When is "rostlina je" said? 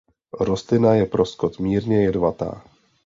0.39-1.05